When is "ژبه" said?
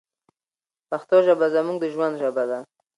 1.25-1.47, 2.21-2.43